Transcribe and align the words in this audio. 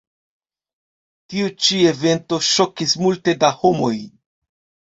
Tiu 1.33 1.51
ĉi 1.65 1.77
evento 1.91 2.41
ŝokis 2.47 2.99
multe 3.05 3.37
da 3.45 3.55
homoj. 3.63 3.95